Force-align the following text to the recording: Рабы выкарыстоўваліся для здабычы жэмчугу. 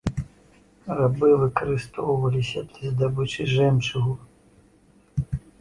Рабы 0.99 1.29
выкарыстоўваліся 1.41 2.59
для 2.71 2.87
здабычы 2.97 3.47
жэмчугу. 3.55 4.13